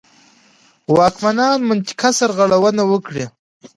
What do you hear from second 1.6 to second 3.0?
منطقه سرغړونه